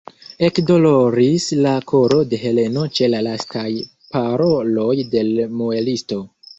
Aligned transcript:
Ekdoloris 0.45 1.45
la 1.65 1.75
koro 1.91 2.19
de 2.33 2.41
Heleno 2.47 2.87
ĉe 2.97 3.13
la 3.17 3.23
lastaj 3.29 3.69
paroloj 4.17 4.93
de 5.15 5.27
l' 5.33 5.51
muelisto. 5.63 6.25